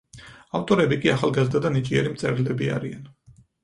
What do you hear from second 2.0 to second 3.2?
მწერლები არიან.